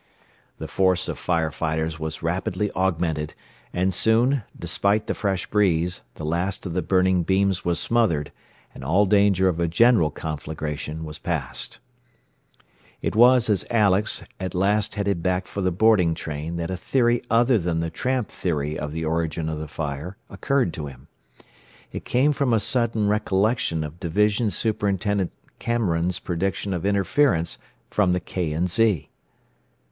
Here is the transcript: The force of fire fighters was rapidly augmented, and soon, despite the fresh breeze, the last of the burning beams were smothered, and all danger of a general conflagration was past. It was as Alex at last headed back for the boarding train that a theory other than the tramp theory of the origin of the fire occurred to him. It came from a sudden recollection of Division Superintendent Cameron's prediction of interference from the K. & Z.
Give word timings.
The 0.57 0.67
force 0.67 1.07
of 1.07 1.19
fire 1.19 1.51
fighters 1.51 1.99
was 1.99 2.23
rapidly 2.23 2.71
augmented, 2.71 3.35
and 3.71 3.93
soon, 3.93 4.41
despite 4.57 5.05
the 5.05 5.13
fresh 5.13 5.45
breeze, 5.45 6.01
the 6.15 6.25
last 6.25 6.65
of 6.65 6.73
the 6.73 6.81
burning 6.81 7.21
beams 7.21 7.63
were 7.63 7.75
smothered, 7.75 8.31
and 8.73 8.83
all 8.83 9.05
danger 9.05 9.47
of 9.47 9.59
a 9.59 9.67
general 9.67 10.09
conflagration 10.09 11.05
was 11.05 11.19
past. 11.19 11.77
It 13.03 13.15
was 13.15 13.47
as 13.47 13.63
Alex 13.69 14.23
at 14.39 14.55
last 14.55 14.95
headed 14.95 15.21
back 15.21 15.45
for 15.45 15.61
the 15.61 15.71
boarding 15.71 16.15
train 16.15 16.55
that 16.55 16.71
a 16.71 16.77
theory 16.77 17.21
other 17.29 17.59
than 17.59 17.79
the 17.79 17.91
tramp 17.91 18.29
theory 18.29 18.79
of 18.79 18.93
the 18.93 19.05
origin 19.05 19.49
of 19.49 19.59
the 19.59 19.67
fire 19.67 20.17
occurred 20.31 20.73
to 20.73 20.87
him. 20.87 21.09
It 21.91 22.05
came 22.05 22.33
from 22.33 22.53
a 22.53 22.59
sudden 22.59 23.07
recollection 23.07 23.83
of 23.83 23.99
Division 23.99 24.49
Superintendent 24.49 25.31
Cameron's 25.59 26.17
prediction 26.17 26.73
of 26.73 26.87
interference 26.87 27.59
from 27.91 28.13
the 28.13 28.19
K. 28.19 28.59
& 28.65 28.65
Z. 28.65 29.09